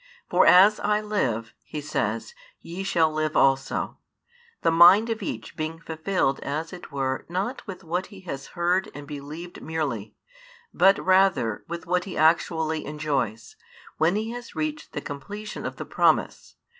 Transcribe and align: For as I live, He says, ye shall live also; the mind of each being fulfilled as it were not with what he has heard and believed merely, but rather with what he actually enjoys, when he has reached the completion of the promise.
For 0.31 0.47
as 0.47 0.79
I 0.79 0.99
live, 0.99 1.53
He 1.63 1.79
says, 1.79 2.33
ye 2.59 2.81
shall 2.81 3.11
live 3.13 3.37
also; 3.37 3.99
the 4.63 4.71
mind 4.71 5.11
of 5.11 5.21
each 5.21 5.55
being 5.55 5.79
fulfilled 5.79 6.39
as 6.39 6.73
it 6.73 6.91
were 6.91 7.23
not 7.29 7.67
with 7.67 7.83
what 7.83 8.07
he 8.07 8.21
has 8.21 8.47
heard 8.57 8.89
and 8.95 9.05
believed 9.07 9.61
merely, 9.61 10.15
but 10.73 10.97
rather 10.97 11.63
with 11.67 11.85
what 11.85 12.05
he 12.05 12.17
actually 12.17 12.83
enjoys, 12.83 13.55
when 13.99 14.15
he 14.15 14.31
has 14.31 14.55
reached 14.55 14.93
the 14.93 15.01
completion 15.01 15.67
of 15.67 15.75
the 15.75 15.85
promise. 15.85 16.55